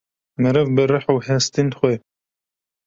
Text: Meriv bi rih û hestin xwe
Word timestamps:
Meriv 0.41 0.67
bi 0.75 0.83
rih 0.91 1.05
û 1.13 1.15
hestin 1.27 1.67
xwe 1.77 1.93